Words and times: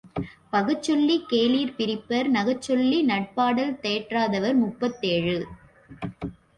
பகச்சொல்லிக் 0.53 1.27
கேளிர்ப் 1.29 1.75
prepare 1.77 2.29
நகச்சொல்வி 2.31 2.99
நட்பாடல் 3.03 3.73
தேற்றா 3.83 4.29
தவர் 4.29 4.55
முப்பத்தேழு. 4.55 5.37